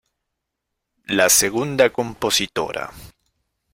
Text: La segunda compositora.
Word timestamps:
La 1.09 1.29
segunda 1.29 1.91
compositora. 1.91 2.91